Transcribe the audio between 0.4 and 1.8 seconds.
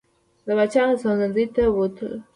د پاچا هستوګنځي ته